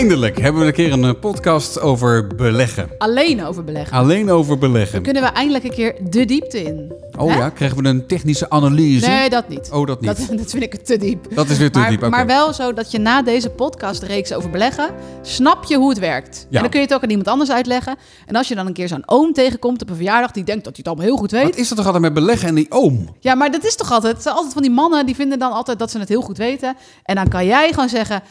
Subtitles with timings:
[0.00, 2.90] Eindelijk hebben we een keer een eh, podcast over beleggen.
[2.98, 3.96] Alleen over beleggen.
[3.96, 5.02] Alleen over beleggen.
[5.02, 6.92] Kunnen we eindelijk een keer de diepte in?
[7.18, 7.38] Oh Hè?
[7.38, 9.08] ja, krijgen we een technische analyse?
[9.08, 9.70] Nee, dat niet.
[9.72, 10.16] Oh, dat niet.
[10.16, 11.34] Dat, dat vind ik te diep.
[11.34, 14.50] Dat is weer te maar, diep, maar wel zo dat je na deze podcastreeks over
[14.50, 14.90] beleggen,
[15.22, 16.46] snap je hoe het werkt.
[16.48, 16.56] Ja.
[16.56, 17.96] En dan kun je het ook aan iemand anders uitleggen.
[18.26, 20.76] En als je dan een keer zo'n oom tegenkomt op een verjaardag die denkt dat
[20.76, 21.44] hij het allemaal heel goed weet.
[21.44, 23.16] Wat is dat toch altijd met beleggen en die oom?
[23.18, 24.12] Ja, maar dat is toch altijd.
[24.12, 26.38] Het zijn altijd van die mannen die vinden dan altijd dat ze het heel goed
[26.38, 26.76] weten.
[27.04, 28.22] En dan kan jij gewoon zeggen: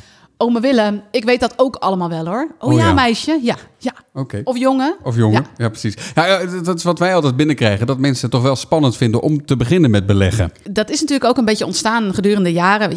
[0.41, 2.47] Ome Willem, ik weet dat ook allemaal wel hoor.
[2.59, 2.93] Oh, Oh, ja, ja.
[2.93, 3.39] meisje.
[3.41, 3.93] Ja, ja.
[4.43, 4.95] Of jongen.
[5.03, 5.41] Of jongen?
[5.41, 5.49] Ja.
[5.57, 5.93] Ja, precies.
[6.15, 7.87] Ja, dat is wat wij altijd binnenkrijgen.
[7.87, 10.51] Dat mensen het toch wel spannend vinden om te beginnen met beleggen.
[10.69, 12.89] Dat is natuurlijk ook een beetje ontstaan gedurende jaren.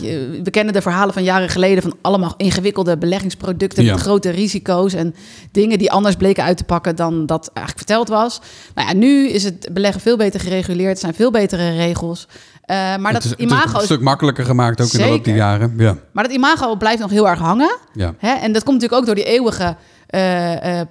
[0.43, 3.93] We kennen de verhalen van jaren geleden van allemaal ingewikkelde beleggingsproducten Ja.
[3.93, 5.15] met grote risico's en
[5.53, 8.41] dingen die anders bleken uit te pakken dan dat eigenlijk verteld was.
[8.75, 12.29] Nou ja, nu is het beleggen veel beter gereguleerd, er zijn veel betere regels.
[12.63, 15.09] Eh, maar, het, dat is, het is imago, een stuk makkelijker gemaakt ook in de
[15.09, 15.75] loop der jaren.
[15.77, 17.77] Ja, maar dat imago blijft nog heel erg hangen.
[17.95, 18.15] ja.
[18.19, 18.33] Hè?
[18.33, 19.77] En dat komt natuurlijk ook door die eeuwige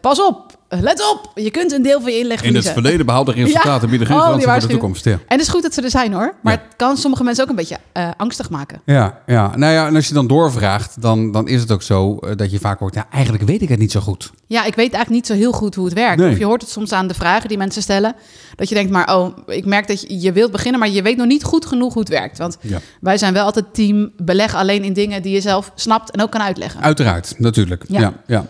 [0.01, 2.73] pas op, let op, je kunt een deel van je inleg In het verliezen.
[2.73, 3.87] verleden behaalde resultaten Ja.
[3.87, 5.05] bieden geen Oh, garantie voor de toekomst.
[5.05, 5.11] Ja.
[5.11, 6.59] En het is goed dat ze er zijn hoor, maar Ja.
[6.65, 8.81] het kan sommige mensen ook een beetje eh, angstig maken.
[8.85, 12.17] Ja, ja, nou ja, en als je dan doorvraagt, dan, dan is het ook zo
[12.17, 14.31] eh, dat je vaak hoort, ja, eigenlijk weet ik het niet zo goed.
[14.47, 16.17] Ja, ik weet eigenlijk niet zo heel goed hoe het werkt.
[16.21, 16.31] Nee.
[16.31, 18.15] Of je hoort het soms aan de vragen die mensen stellen.
[18.55, 21.17] Dat je denkt, maar oh, ik merk dat je, je wilt beginnen, maar je weet
[21.17, 22.37] nog niet goed genoeg hoe het werkt.
[22.37, 22.57] Want
[23.01, 26.31] wij zijn wel altijd team beleg alleen in dingen die je zelf snapt en ook
[26.31, 26.81] kan uitleggen.
[26.81, 27.83] Uiteraard, natuurlijk.
[27.87, 28.13] Ja.
[28.27, 28.45] Ja.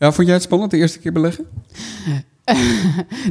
[0.00, 1.46] Ja, vond jij het spannend de eerste keer beleggen?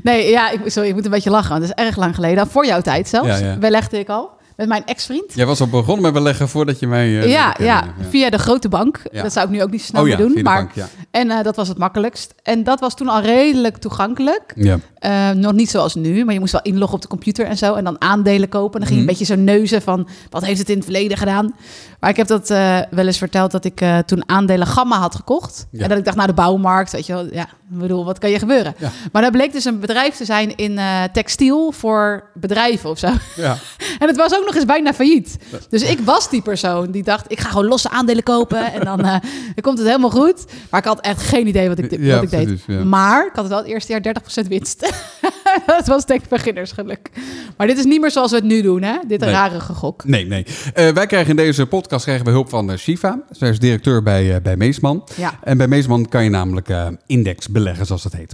[0.03, 2.47] Nee, ja, ik, sorry, ik moet een beetje lachen, want dat is erg lang geleden.
[2.47, 3.57] Voor jouw tijd zelfs, Ja, ja.
[3.57, 4.29] belegde ik al.
[4.59, 5.33] Met mijn ex-vriend.
[5.33, 7.19] Jij was al begonnen met beleggen voordat je mij...
[7.21, 9.01] eh, ja, ja, via de grote bank.
[9.11, 9.21] Ja.
[9.23, 10.33] Dat zou ik nu ook niet snel Oh meer doen.
[10.43, 10.87] maar, bank, ja.
[11.11, 12.33] En eh, dat was het makkelijkst.
[12.43, 14.53] En dat was toen al redelijk toegankelijk.
[14.55, 14.79] Ja.
[14.95, 17.73] Eh, nog niet zoals nu, maar je moest wel inloggen op de computer en zo.
[17.73, 18.73] En dan aandelen kopen.
[18.73, 19.09] En dan ging je Mhm.
[19.09, 21.53] een beetje zo neuzen van, wat heeft het in het verleden gedaan?
[21.99, 22.47] Maar ik heb dat
[22.89, 25.67] wel eens verteld dat ik toen aandelen Gamma had gekocht.
[25.71, 27.25] En dat ik dacht, nou de bouwmarkt, weet je wel.
[27.33, 28.75] Ja, ik bedoel, wat kan je gebeuren?
[28.77, 28.91] Ja.
[29.11, 30.79] Maar dat bleek dus een bedrijf te zijn in
[31.13, 33.07] textiel voor bedrijven of zo.
[33.35, 33.57] Ja.
[33.99, 35.37] En het was ook nog eens bijna failliet.
[35.69, 38.73] Dus ik was die persoon die dacht, ik ga gewoon losse aandelen kopen.
[38.73, 40.45] En dan, eh, dan komt het helemaal goed.
[40.69, 42.59] Maar ik had echt geen idee wat ik, Ja, ik deed.
[42.67, 42.83] ja.
[42.83, 44.91] Maar ik had het wel het eerste jaar 30% winst.
[45.65, 47.09] dat was denk ik beginnersgeluk.
[47.57, 48.97] Maar dit is niet meer zoals we het nu doen, hè?
[49.07, 49.29] Dit Nee.
[49.29, 50.03] rare gegok.
[50.05, 50.45] Nee, nee.
[50.73, 53.19] Eh, wij krijgen in deze podcast krijgen we hulp van eh, Shiva.
[53.31, 55.03] Zij is directeur bij, bij Meesman.
[55.15, 55.33] Ja.
[55.43, 56.69] En bij Meesman kan je namelijk
[57.05, 58.33] index beleggen, zoals dat heet.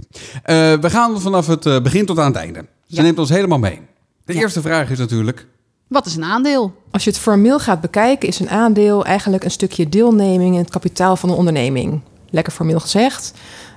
[0.80, 2.58] We gaan vanaf het begin tot aan het einde.
[2.88, 3.02] Ze Ja.
[3.02, 3.80] neemt ons helemaal mee.
[4.24, 4.40] De Ja.
[4.40, 5.46] eerste vraag is natuurlijk...
[5.88, 6.74] Wat is een aandeel?
[6.90, 10.70] Als je het formeel gaat bekijken, is een aandeel eigenlijk een stukje deelneming in het
[10.70, 12.00] kapitaal van een onderneming.
[12.30, 13.32] Lekker formeel gezegd.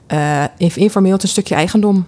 [0.08, 2.06] Eh, in- informeel het een stukje eigendom.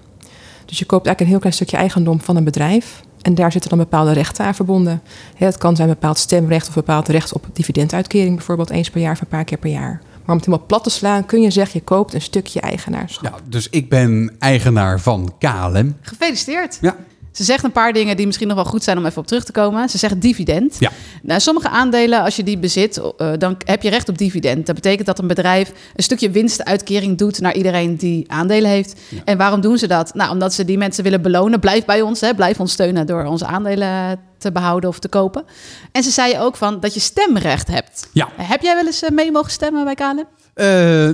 [0.65, 3.01] Dus je koopt eigenlijk een heel klein stukje eigendom van een bedrijf.
[3.21, 5.01] En daar zitten dan bepaalde rechten aan verbonden.
[5.35, 9.11] Hè, het kan zijn bepaald stemrecht of bepaald recht op dividenduitkering, bijvoorbeeld eens per jaar
[9.13, 10.01] of een paar keer per jaar.
[10.01, 13.23] Maar om het helemaal plat te slaan, kun je zeggen, je koopt een stukje eigenaarschap.
[13.33, 15.95] Ja, dus ik ben eigenaar van KLM.
[16.01, 16.77] Gefeliciteerd.
[16.81, 16.95] Ja,
[17.31, 19.43] Ze zegt een paar dingen die misschien nog wel goed zijn om even op terug
[19.43, 19.89] te komen.
[19.89, 20.75] Ze zegt dividend.
[20.79, 20.91] Ja.
[21.21, 24.65] Nou, sommige aandelen, als je die bezit, eh, dan heb je recht op dividend.
[24.65, 28.99] Dat betekent dat een bedrijf een stukje winstuitkering doet naar iedereen die aandelen heeft.
[29.25, 30.13] En waarom doen ze dat?
[30.13, 31.59] Nou, omdat ze die mensen willen belonen.
[31.59, 32.33] Blijf bij ons, hè.
[32.33, 35.43] blijf ons steunen door onze aandelen te behouden of te kopen.
[35.91, 38.07] En ze zei ook van dat je stemrecht hebt.
[38.13, 38.29] Ja.
[38.35, 40.25] Heb jij wel eens eh, mee mogen stemmen bij KLM?
[40.53, 40.67] Eh,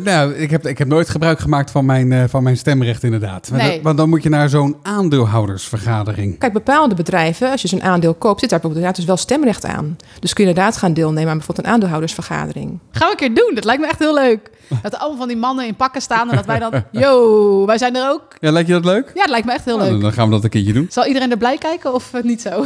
[0.03, 3.49] nou, ik heb, ik heb nooit gebruik gemaakt van mijn, eh, van mijn stemrecht inderdaad.
[3.49, 3.81] Want Nee.
[3.83, 6.37] Want dan moet je naar zo'n aandeelhoudersvergadering.
[6.39, 9.65] Kijk, bepaalde bedrijven, als je zo'n aandeel koopt, zit daar bijvoorbeeld inderdaad dus wel stemrecht
[9.65, 9.97] aan.
[10.19, 12.79] Dus kun je inderdaad gaan deelnemen aan bijvoorbeeld een aandeelhoudersvergadering.
[12.91, 13.55] Gaan we een keer doen.
[13.55, 14.49] Dat lijkt me echt heel leuk.
[14.83, 16.71] Dat er allemaal van die mannen in pakken staan en dat wij dan...
[16.91, 18.23] Yo, wij zijn er ook.
[18.39, 19.11] Ja, lijkt je dat leuk?
[19.13, 20.01] Ja, dat lijkt me echt heel Nou, leuk.
[20.01, 20.85] dan gaan we dat een keertje doen.
[20.89, 22.65] Zal iedereen er blij kijken of eh, niet zo?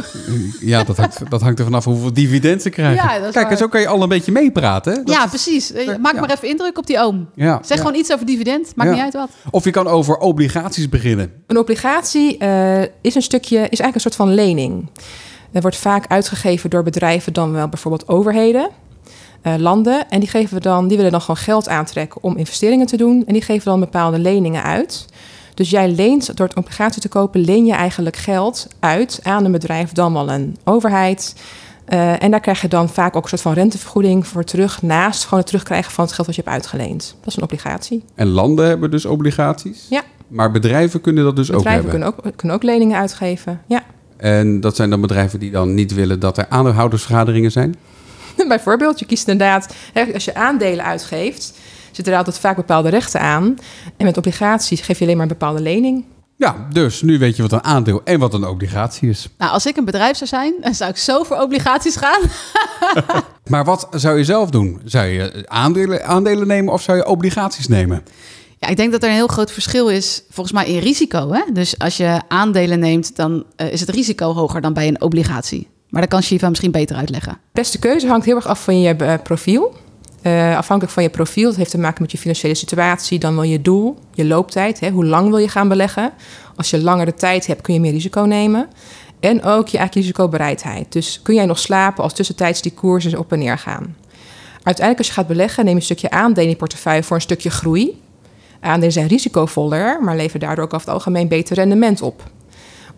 [0.60, 2.94] Ja, dat hangt, dat hangt er vanaf hoeveel dividend ze krijgen.
[3.04, 5.02] Ja, dat is Kijk, en zo kan je al een beetje meepraten.
[5.04, 5.72] ja, is- precies.
[6.00, 6.20] Maak ja.
[6.20, 7.28] maar even indruk op die oom.
[7.34, 7.84] ja, Zeg ja.
[7.84, 8.72] gewoon iets over dividend.
[8.76, 8.94] Maakt Ja.
[8.94, 9.30] niet uit wat.
[9.50, 11.32] Of je kan over obligaties beginnen.
[11.46, 14.90] Een obligatie eh, is een stukje, is eigenlijk een soort van lening.
[15.50, 18.68] Dat wordt vaak uitgegeven door bedrijven, dan wel bijvoorbeeld overheden,
[19.42, 20.10] eh, landen.
[20.10, 23.22] En die, geven we dan, die willen dan gewoon geld aantrekken om investeringen te doen.
[23.26, 25.06] En die geven dan bepaalde leningen uit.
[25.54, 29.52] Dus jij leent, door het obligatie te kopen, leen je eigenlijk geld uit aan een
[29.52, 31.34] bedrijf, dan wel een overheid.
[31.92, 35.22] Eh, en daar krijg je dan vaak ook een soort van rentevergoeding voor terug, naast
[35.22, 37.16] gewoon het terugkrijgen van het geld wat je hebt uitgeleend.
[37.20, 38.04] Dat is een obligatie.
[38.14, 39.86] En landen hebben dus obligaties.
[39.90, 40.02] Ja.
[40.28, 42.00] Maar bedrijven kunnen dat dus ook Bedrijven hebben.
[42.12, 43.60] kunnen ook, kunnen ook leningen uitgeven.
[43.66, 43.82] Ja.
[44.16, 47.76] En dat zijn dan bedrijven die dan niet willen dat er aandeelhoudersvergaderingen zijn.
[48.48, 49.74] Bijvoorbeeld, je kiest inderdaad,
[50.14, 51.52] als je aandelen uitgeeft,
[51.90, 53.58] zitten er altijd vaak bepaalde rechten aan.
[53.96, 56.04] En met obligaties geef je alleen maar een bepaalde lening.
[56.42, 59.28] Ja, dus nu weet je wat een aandeel en wat een obligatie is.
[59.38, 62.20] Nou, als ik een bedrijf zou zijn, dan zou ik zo voor obligaties gaan.
[63.52, 64.80] Maar wat zou je zelf doen?
[64.84, 68.04] Zou je aandelen, aandelen nemen of zou je obligaties nemen?
[68.58, 71.32] Ja, ik denk dat er een heel groot verschil is, volgens mij, in risico.
[71.32, 71.42] Hè?
[71.52, 75.68] Dus als je aandelen neemt, dan eh, is het risico hoger dan bij een obligatie.
[75.88, 77.38] Maar dat kan Shiva misschien beter uitleggen.
[77.52, 79.74] Beste keuze hangt heel erg af van je eh, profiel.
[80.22, 83.44] Eh, afhankelijk van je profiel, dat heeft te maken met je financiële situatie, dan wel
[83.44, 84.80] je doel, je looptijd.
[84.80, 86.12] Hè, hoe lang wil je gaan beleggen?
[86.56, 88.68] Als je langere tijd hebt, kun je meer risico nemen.
[89.20, 90.92] En ook je eigen risicobereidheid.
[90.92, 93.96] Dus kun jij nog slapen als tussentijds die koersen op en neer gaan?
[94.52, 97.22] Uiteindelijk, als je gaat beleggen, neem je een stukje aandelen in je portefeuille voor een
[97.22, 98.02] stukje groei.
[98.60, 102.22] Aandelen zijn risicovoller, maar leveren daardoor ook over het algemeen beter rendement op.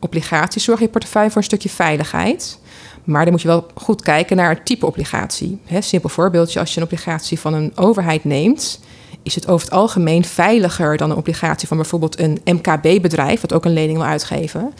[0.05, 2.59] Obligaties zorgen in je portefeuille voor een stukje veiligheid.
[3.05, 5.59] Maar dan moet je wel goed kijken naar het type obligatie.
[5.65, 8.81] He, simpel voorbeeldje, als je een obligatie van een overheid neemt,
[9.23, 13.65] is het over het algemeen veiliger dan een obligatie van bijvoorbeeld een MKB-bedrijf, wat ook
[13.65, 14.73] een lening wil uitgeven.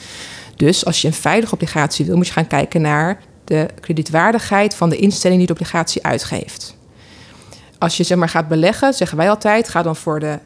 [0.57, 4.89] Dus als je een veilige obligatie wil, moet je gaan kijken naar de kredietwaardigheid van
[4.89, 6.77] de instelling die de obligatie uitgeeft.
[7.79, 10.39] Als je zeg maar gaat beleggen, zeggen wij altijd, ga dan voor de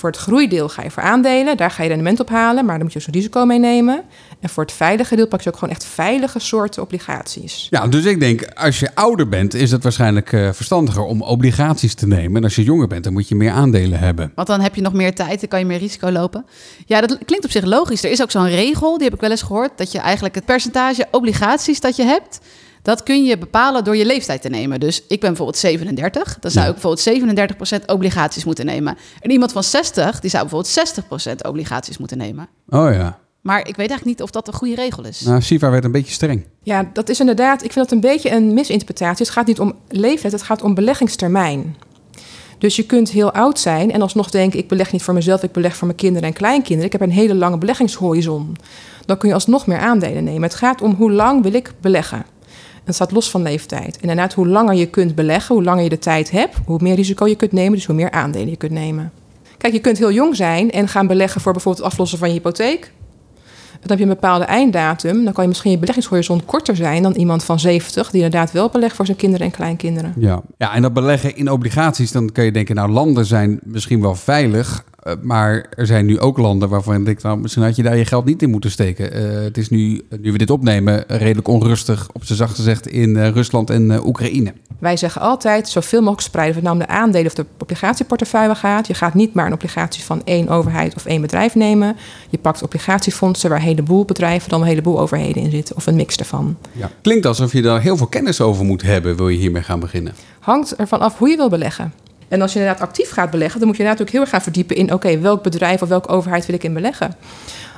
[0.00, 2.82] voor het groeideel ga je voor aandelen, daar ga je rendement op halen, maar dan
[2.82, 4.02] moet je ook zo'n risico meenemen.
[4.40, 7.66] En voor het veilige deel pak je ook gewoon echt veilige soorten obligaties.
[7.70, 11.94] Ja, dus ik denk, als je ouder bent, is het waarschijnlijk eh, verstandiger om obligaties
[11.94, 12.36] te nemen.
[12.36, 14.32] En als je jonger bent, dan moet je meer aandelen hebben.
[14.34, 16.44] Want dan heb je nog meer tijd, dan kan je meer risico lopen.
[16.86, 18.04] Ja, dat klinkt op zich logisch.
[18.04, 20.44] Er is ook zo'n regel, die heb ik wel eens gehoord, dat je eigenlijk het
[20.44, 22.40] percentage obligaties dat je hebt,
[22.82, 24.80] dat kun je bepalen door je leeftijd te nemen.
[24.80, 26.36] Dus ik ben bijvoorbeeld 37.
[26.40, 26.70] Dan zou Ja.
[26.74, 27.02] ik bijvoorbeeld
[27.82, 28.96] 37% obligaties moeten nemen.
[29.20, 32.48] En iemand van 60, die zou bijvoorbeeld 60% obligaties moeten nemen.
[32.68, 33.18] Oh ja.
[33.40, 35.20] Maar ik weet eigenlijk niet of dat een goede regel is.
[35.20, 36.46] Nou, Siva werd een beetje streng.
[36.62, 39.24] Ja, dat is inderdaad, ik vind dat een beetje een misinterpretatie.
[39.24, 41.76] Het gaat niet om leeftijd, het gaat om beleggingstermijn.
[42.58, 45.52] Dus je kunt heel oud zijn en alsnog denken: ik beleg niet voor mezelf, ik
[45.52, 46.84] beleg voor mijn kinderen en kleinkinderen.
[46.86, 48.56] Ik heb een hele lange beleggingshorizon.
[49.06, 50.42] Dan kun je alsnog meer aandelen nemen.
[50.42, 52.24] Het gaat om hoe lang wil ik beleggen.
[52.84, 53.94] En staat los van leeftijd.
[53.96, 56.94] En inderdaad, hoe langer je kunt beleggen, hoe langer je de tijd hebt, hoe meer
[56.94, 59.12] risico je kunt nemen, dus hoe meer aandelen je kunt nemen.
[59.58, 62.34] Kijk, je kunt heel jong zijn en gaan beleggen voor bijvoorbeeld het aflossen van je
[62.34, 62.92] hypotheek.
[63.80, 65.24] Dan heb je een bepaalde einddatum.
[65.24, 68.68] Dan kan je misschien je beleggingshorizon korter zijn dan iemand van 70, die inderdaad wel
[68.68, 70.12] belegt voor zijn kinderen en kleinkinderen.
[70.16, 70.42] Ja.
[70.56, 74.14] ja, en dat beleggen in obligaties, dan kun je denken, nou, landen zijn misschien wel
[74.14, 74.84] veilig.
[75.10, 78.04] Eh, maar er zijn nu ook landen waarvan denkt, nou, misschien had je daar je
[78.04, 79.12] geld niet in moeten steken.
[79.12, 83.16] Eh, het is nu, nu we dit opnemen, redelijk onrustig, op zijn zacht gezegd, in
[83.16, 84.52] eh, Rusland en Oekraïne.
[84.78, 86.56] Wij zeggen altijd zoveel mogelijk spreiden.
[86.56, 88.86] Of het nou om de aandelen of de obligatieportefeuille gaat.
[88.86, 91.96] Je gaat niet maar een obligatie van één overheid of één bedrijf nemen.
[92.30, 95.76] Je pakt obligatiefondsen waar een heleboel bedrijven dan een heleboel overheden in zitten.
[95.76, 96.56] Of een mix daarvan.
[96.72, 96.90] Ja.
[97.02, 100.14] Klinkt alsof je daar heel veel kennis over moet hebben, wil je hiermee gaan beginnen.
[100.38, 101.92] Hangt ervan af hoe je wil beleggen.
[102.30, 104.76] En als je inderdaad actief gaat beleggen, dan moet je ook heel erg gaan verdiepen
[104.76, 107.14] in: oké, welk bedrijf of welke overheid wil ik in beleggen?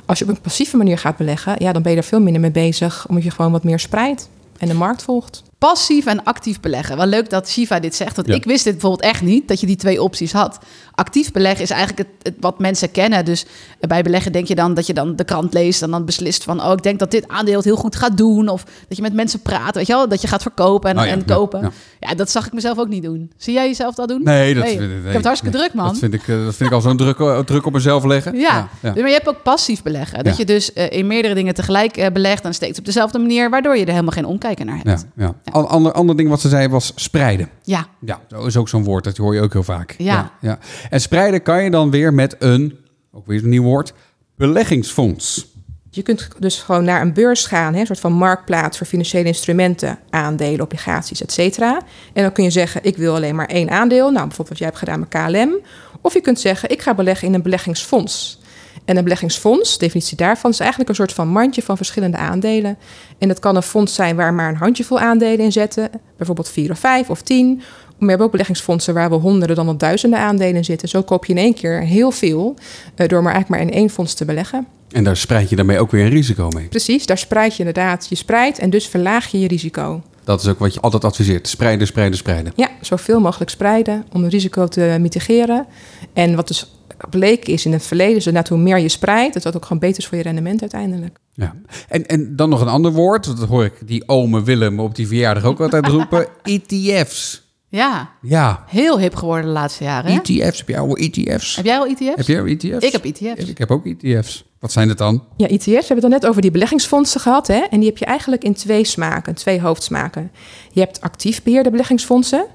[0.05, 2.41] Als je op een passieve manier gaat beleggen, ja, dan ben je er veel minder
[2.41, 5.43] mee bezig, omdat je gewoon wat meer spreidt en de markt volgt.
[5.69, 6.97] Passief en actief beleggen.
[6.97, 8.15] Wel leuk dat Shiva dit zegt.
[8.15, 8.33] Want Ja.
[8.33, 10.59] ik wist dit bijvoorbeeld echt niet, dat je die twee opties had.
[10.95, 13.25] Actief beleggen is eigenlijk het, het wat mensen kennen.
[13.25, 13.45] Dus
[13.79, 15.81] bij beleggen denk je dan dat je dan de krant leest...
[15.81, 18.47] en dan beslist van, oh, ik denk dat dit aandeel het heel goed gaat doen.
[18.47, 20.07] Of dat je met mensen praat, weet je wel?
[20.07, 21.61] Dat je gaat verkopen en, Oh ja, en kopen.
[21.61, 21.71] ja.
[21.99, 23.31] Ja, dat zag ik mezelf ook niet doen.
[23.37, 24.23] Zie jij jezelf dat doen?
[24.23, 25.87] Nee, dat, Nee, vind- ik heb het hartstikke druk, man.
[25.87, 28.35] Dat vind ik, eh, dat vind ik al zo'n druk, eh, druk op mezelf leggen.
[28.39, 30.23] Ja, maar je hebt ook passief beleggen.
[30.23, 32.43] Dat je dus eh, in meerdere dingen tegelijk belegt...
[32.45, 33.49] en steeds op dezelfde manier...
[33.49, 35.05] waardoor je er helemaal geen omkijken naar hebt.
[35.15, 37.49] Ja, Ander, ander ding wat ze zei was spreiden.
[37.63, 39.95] Ja, Ja, dat is ook zo'n woord, dat hoor je ook heel vaak.
[39.97, 40.31] Ja.
[40.41, 40.59] ja.
[40.89, 42.77] En spreiden kan je dan weer met een,
[43.11, 43.93] ook weer een nieuw woord,
[44.35, 45.51] beleggingsfonds.
[45.89, 49.27] Je kunt dus gewoon naar een beurs gaan, hè, een soort van marktplaats voor financiële
[49.27, 51.81] instrumenten, aandelen, obligaties, et cetera.
[52.13, 54.11] En dan kun je zeggen, ik wil alleen maar één aandeel.
[54.11, 55.59] Nou, bijvoorbeeld wat jij hebt gedaan met KLM.
[56.01, 58.39] Of je kunt zeggen, ik ga beleggen in een beleggingsfonds.
[58.85, 62.77] En een beleggingsfonds, de definitie daarvan, is eigenlijk een soort van mandje van verschillende aandelen.
[63.17, 65.89] En dat kan een fonds zijn waar maar een handjevol aandelen in zetten.
[66.17, 67.55] Bijvoorbeeld vier of vijf of tien.
[67.55, 70.89] Maar we hebben ook beleggingsfondsen waar wel honderden dan wel duizenden aandelen in zitten.
[70.89, 72.55] Zo koop je in één keer heel veel
[72.95, 74.67] eh, door maar eigenlijk maar in één fonds te beleggen.
[74.91, 76.67] En daar spreid je daarmee ook weer een risico mee.
[76.67, 80.01] Precies, daar spreid je inderdaad je spreidt en dus verlaag je je risico.
[80.23, 81.47] Dat is ook wat je altijd adviseert.
[81.47, 82.53] Spreiden, spreiden, spreiden.
[82.55, 85.65] Ja, zoveel mogelijk spreiden om het risico te mitigeren.
[86.13, 86.73] En wat dus
[87.09, 89.97] bleek is in het verleden, dat hoe meer je spreidt, dat dat ook gewoon beter
[89.97, 91.17] is voor je rendement uiteindelijk.
[91.33, 91.55] Ja.
[91.87, 93.25] En, en dan nog een ander woord.
[93.25, 96.27] Dat hoor ik die ome Willem op die verjaardag ook altijd roepen.
[96.43, 97.41] ETF's.
[97.69, 98.11] ja.
[98.21, 100.11] Ja, Heel hip geworden de laatste jaren.
[100.11, 100.17] hè?
[100.23, 100.57] ETF's.
[100.57, 101.55] Heb jij al ETF's?
[101.55, 102.15] Heb jij al ETF's?
[102.15, 102.85] Heb jij al ETF's?
[102.85, 103.49] Ik heb ETF's.
[103.49, 104.45] Ik heb ook ETF's.
[104.63, 105.23] Wat zijn het dan?
[105.37, 107.47] Ja, ETF's, we hebben het net over die beleggingsfondsen gehad.
[107.47, 107.59] Hè?
[107.69, 110.31] En die heb je eigenlijk in twee smaken, twee hoofdsmaken.
[110.71, 112.45] Je hebt actief beheerde beleggingsfondsen.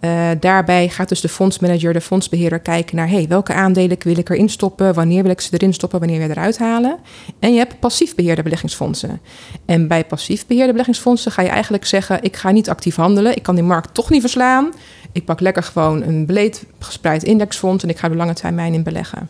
[0.00, 3.08] Eh, daarbij gaat dus de fondsmanager, de fondsbeheerder kijken naar...
[3.08, 4.94] Hey, welke aandelen wil ik erin stoppen?
[4.94, 5.98] Wanneer wil ik ze erin stoppen?
[5.98, 6.98] Wanneer wil ik eruit halen?
[7.38, 9.20] En je hebt passief beheerde beleggingsfondsen.
[9.64, 12.22] En bij passief beheerde beleggingsfondsen ga je eigenlijk zeggen...
[12.22, 14.72] ik ga niet actief handelen, ik kan die markt toch niet verslaan...
[15.16, 18.82] Ik pak lekker gewoon een breed gespreid indexfonds en ik ga er lange termijn in
[18.82, 19.28] beleggen.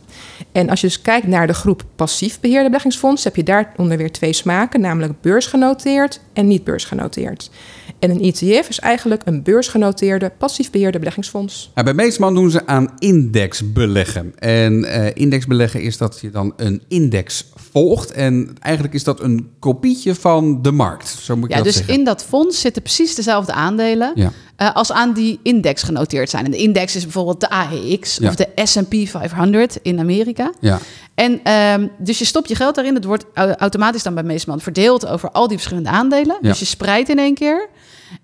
[0.53, 4.13] En als je dus kijkt naar de groep passief beheerde beleggingsfondsen, heb je daaronder weer
[4.13, 7.51] twee smaken, namelijk beursgenoteerd en niet beursgenoteerd.
[7.99, 11.71] En een ETF is eigenlijk een beursgenoteerde passief beheerde beleggingsfonds.
[11.75, 14.33] Ja, bij Meesman doen ze aan indexbeleggen.
[14.39, 18.13] En uh, indexbeleggen is dat je dan een index volgt.
[18.13, 21.09] En eigenlijk is dat een kopietje van de markt.
[21.09, 21.95] Zo moet je ja, dat dus zeggen.
[21.95, 24.33] in dat fonds zitten precies dezelfde aandelen Ja.
[24.57, 26.45] Eh, als aan die index genoteerd zijn.
[26.45, 28.29] En de index is bijvoorbeeld de AEX Ja.
[28.29, 30.53] of de S&P 500 in Amerika.
[30.61, 30.79] Ja.
[31.15, 32.95] En ehm, dus je stopt je geld daarin.
[32.95, 36.37] Het wordt au- automatisch dan bij Meesman verdeeld over al die verschillende aandelen.
[36.41, 36.49] Ja.
[36.49, 37.69] Dus je spreidt in één keer.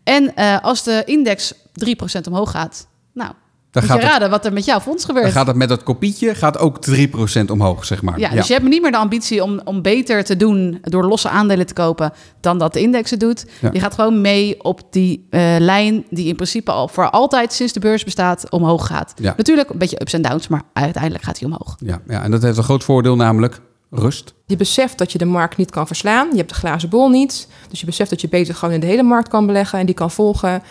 [0.04, 3.32] En eh, als de index 3% omhoog gaat, nou,
[3.72, 5.24] Dan moet gaat, je het, raden wat er met jouw fonds gebeurt.
[5.24, 8.18] dan gaat het met dat kopietje gaat ook 3% omhoog, zeg maar.
[8.18, 11.28] ja, dus je hebt niet meer de ambitie om, om beter te doen door losse
[11.28, 13.46] aandelen te kopen dan dat de index het doet.
[13.60, 13.70] Ja.
[13.72, 17.72] Je gaat gewoon mee op die eh, lijn die in principe al voor altijd sinds
[17.72, 19.12] de beurs bestaat omhoog gaat.
[19.16, 19.34] Ja.
[19.36, 21.76] Natuurlijk een beetje ups en downs, maar uiteindelijk gaat hij omhoog.
[21.78, 23.60] Ja, ja, en dat heeft een groot voordeel, namelijk
[23.90, 24.34] rust.
[24.46, 26.28] Je beseft dat je de markt niet kan verslaan.
[26.30, 27.48] Je hebt de glazen bol niet.
[27.68, 29.94] Dus je beseft dat je beter gewoon in de hele markt kan beleggen en die
[29.94, 30.62] kan volgen.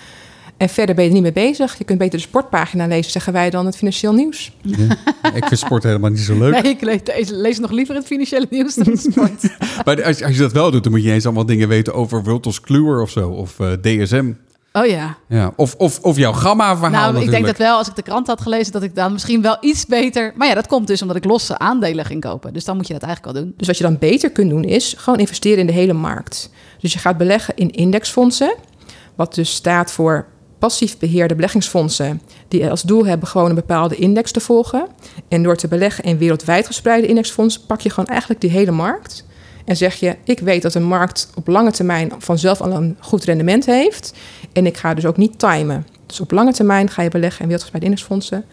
[0.62, 1.78] En verder ben je er niet mee bezig.
[1.78, 4.52] Je kunt beter de sportpagina lezen, zeggen wij dan het financieel nieuws.
[5.34, 6.64] Ik vind sport helemaal niet zo leuk.
[6.64, 9.58] Nee, ik lees, lees nog liever het financiële nieuws dan het sport.
[9.86, 12.24] Maar als, als je dat wel doet, dan moet je eens allemaal dingen weten over
[12.24, 13.30] Wultos Kluwer of zo.
[13.30, 14.34] Of eh, DSM.
[14.74, 15.18] Oh ja.
[15.28, 15.54] Ja.
[15.56, 18.42] Of, of, of jouw gamma-verhaal Nou, ik denk dat wel, als ik de krant had
[18.42, 20.34] gelezen, dat ik dan misschien wel iets beter...
[20.36, 22.54] Maar ja, dat komt dus omdat ik losse aandelen ging kopen.
[22.54, 23.54] Dus dan moet je dat eigenlijk wel doen.
[23.58, 26.50] Dus wat je dan beter kunt doen is gewoon investeren in de hele markt.
[26.80, 28.56] Dus je gaat beleggen in indexfondsen,
[29.16, 30.28] wat dus staat voor
[30.62, 34.88] passief beheerde beleggingsfondsen die als doel hebben gewoon een bepaalde index te volgen.
[35.28, 39.26] En door te beleggen in wereldwijd gespreide indexfondsen pak je gewoon eigenlijk die hele markt.
[39.66, 43.24] En zeg je, ik weet dat een markt op lange termijn vanzelf al een goed
[43.24, 44.14] rendement heeft.
[44.54, 45.88] En ik ga dus ook niet timen.
[46.12, 48.46] Dus op lange termijn ga je beleggen in indexfondsen.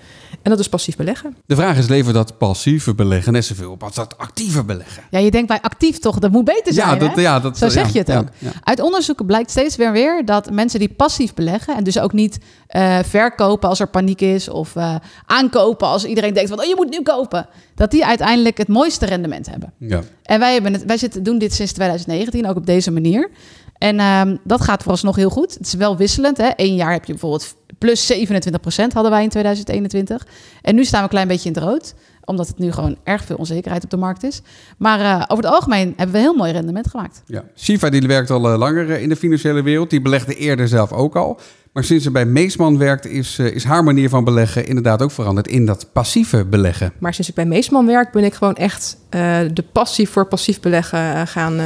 [0.43, 1.37] En dat is passief beleggen.
[1.47, 5.03] De vraag is, levert dat passieve beleggen net zoveel op als dat actieve beleggen?
[5.11, 6.99] Ja, je denkt bij actief toch, dat moet beter zijn, ja, hè?
[6.99, 8.29] dat, ja, dat, Zo zeg ja, je het ja, ook.
[8.39, 8.51] ja.
[8.63, 11.77] Uit onderzoeken blijkt steeds weer weer dat mensen die passief beleggen...
[11.77, 14.49] en dus ook niet eh, verkopen als er paniek is...
[14.49, 14.95] of eh,
[15.27, 16.61] aankopen als iedereen denkt van...
[16.61, 17.49] oh, je moet nu kopen.
[17.75, 19.73] Dat die uiteindelijk het mooiste rendement hebben.
[19.79, 20.03] Ja.
[20.23, 23.31] En wij, hebben het, wij zitten, doen dit sinds 2019, ook op deze manier.
[23.79, 25.55] En ehm, dat gaat vooralsnog heel goed.
[25.55, 26.37] Het is wel wisselend.
[26.37, 26.51] Hè?
[26.57, 28.17] Eén jaar heb je bijvoorbeeld plus 27%
[28.93, 30.27] hadden wij in 2021.
[30.63, 31.95] En nu staan we een klein beetje in het rood.
[32.25, 34.43] Omdat het nu gewoon erg veel onzekerheid op de markt is.
[34.79, 37.23] Maar eh, over het algemeen hebben we een heel mooi rendement gemaakt.
[37.27, 37.45] Ja.
[37.57, 39.91] Shiva die werkt al eh, langer eh, in de financiële wereld.
[39.91, 41.41] Die belegde eerder zelf ook al.
[41.73, 45.11] Maar sinds ze bij Meesman werkt, is, eh, is haar manier van beleggen inderdaad ook
[45.11, 46.93] veranderd in dat passieve beleggen.
[46.99, 50.61] Maar sinds ik bij Meesman werk, ben ik gewoon echt eh, de passie voor passief
[50.61, 51.61] beleggen eh, gaan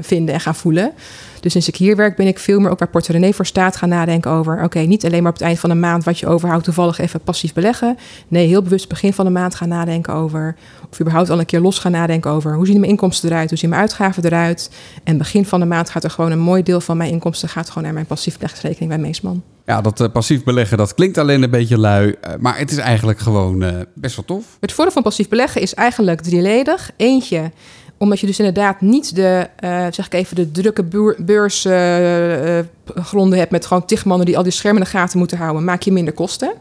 [0.00, 0.92] vinden en gaan voelen.
[1.40, 3.88] Dus sinds ik hier werk, ben ik veel meer ook waar portemonnee voor staat gaan
[3.88, 4.62] nadenken over.
[4.62, 7.20] Oké, niet alleen maar op het eind van de maand wat je overhoudt, toevallig even
[7.20, 7.96] passief beleggen.
[8.28, 10.56] Nee, heel bewust begin van de maand gaan nadenken over.
[10.90, 13.58] Of überhaupt al een keer los gaan nadenken over hoe zien mijn inkomsten eruit, hoe
[13.58, 14.70] zien mijn uitgaven eruit.
[15.04, 17.68] En begin van de maand gaat er gewoon een mooi deel van mijn inkomsten gaat
[17.68, 19.42] gewoon naar mijn passief beleggingsrekening bij Meesman.
[19.66, 22.14] Ja, dat eh, passief beleggen, dat klinkt alleen een beetje lui.
[22.20, 24.44] eh, maar het is eigenlijk gewoon eh, best wel tof.
[24.60, 26.90] Het voordeel van passief beleggen is eigenlijk drieledig.
[26.96, 27.50] Eentje,
[27.98, 29.48] omdat je dus inderdaad niet de,
[29.90, 30.82] zeg ik even, de drukke
[31.18, 35.64] beursgronden hebt met gewoon tig mannen die al die schermen in de gaten moeten houden,
[35.64, 36.52] maak je minder kosten.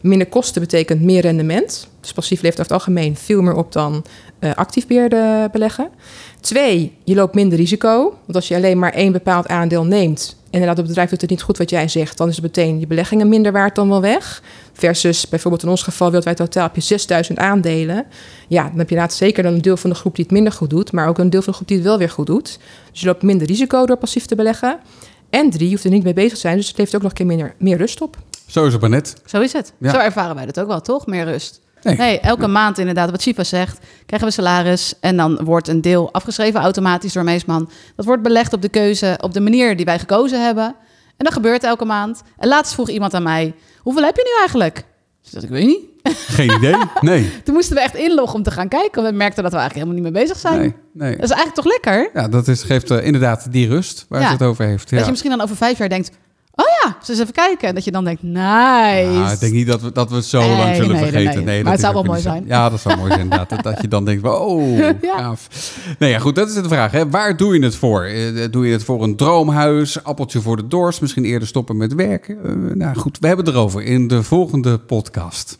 [0.00, 1.88] Minder kosten betekent meer rendement.
[2.00, 4.04] Dus passief levert over het algemeen veel meer op dan
[4.54, 5.88] actief beheerde beleggen.
[6.40, 8.02] Twee, je loopt minder risico.
[8.02, 10.36] Want als je alleen maar één bepaald aandeel neemt...
[10.56, 12.16] en inderdaad het bedrijf doet het niet goed wat jij zegt...
[12.16, 14.42] dan is het meteen je beleggingen minder waard dan wel weg.
[14.72, 18.06] Versus bijvoorbeeld in ons geval wereldwijd totaal heb je 6000 aandelen.
[18.48, 20.52] Ja, dan heb je inderdaad zeker dan een deel van de groep die het minder
[20.52, 20.92] goed doet...
[20.92, 22.58] maar ook een deel van de groep die het wel weer goed doet.
[22.90, 24.78] Dus je loopt minder risico door passief te beleggen.
[25.30, 26.56] En drie, je hoeft er niet mee bezig te zijn...
[26.56, 28.16] dus het levert ook nog een keer minder, meer rust op.
[28.46, 29.16] Zo is het maar net.
[29.24, 29.72] Zo is het.
[29.78, 29.90] Ja.
[29.90, 31.06] Zo ervaren wij dat ook wel, toch?
[31.06, 31.60] Meer rust.
[31.86, 31.96] Nee.
[31.96, 34.94] Nee, elke maand inderdaad, wat Shiva zegt, krijgen we salaris.
[35.00, 37.70] En dan wordt een deel afgeschreven automatisch door Meesman.
[37.96, 40.64] Dat wordt belegd op de keuze, op de manier die wij gekozen hebben.
[41.16, 42.22] En dat gebeurt elke maand.
[42.38, 44.84] En laatst vroeg iemand aan mij, hoeveel heb je nu eigenlijk?
[45.22, 45.80] Dus dat ik weet niet.
[46.38, 46.74] Geen idee?
[47.00, 47.42] Nee.
[47.44, 49.02] Toen moesten we echt inloggen om te gaan kijken.
[49.02, 50.58] Want we merkten dat we eigenlijk helemaal niet mee bezig zijn.
[50.60, 50.74] Nee.
[50.92, 51.10] nee.
[51.16, 52.10] Dat is eigenlijk toch lekker?
[52.14, 54.26] Ja, dat is, geeft eh, inderdaad die rust waar Ja.
[54.26, 54.90] ze het over heeft.
[54.90, 55.04] Dat Ja.
[55.04, 56.10] je misschien dan over vijf jaar denkt...
[56.56, 57.68] oh ja, dus even kijken.
[57.68, 58.38] En dat je dan denkt, nice.
[59.12, 61.10] Ja, ik denk niet dat we, dat we het zo Nee, lang zullen nee, nee,
[61.10, 61.44] vergeten.
[61.44, 61.54] nee.
[61.54, 62.44] Maar dat het zou wel mooi zijn.
[62.46, 63.48] Ja, dat zou mooi zijn inderdaad.
[63.48, 64.94] Dat, dat je dan denkt, oh, Ja.
[65.16, 65.48] gaaf.
[65.98, 66.90] Nee, ja, goed, dat is de vraag.
[66.92, 67.08] Hè.
[67.10, 68.04] Waar doe je het voor?
[68.04, 71.94] Eh, Doe je het voor een droomhuis, appeltje voor de dorst, misschien eerder stoppen met
[71.94, 72.38] werken?
[72.44, 75.58] Eh, nou goed, we hebben het erover in de volgende podcast.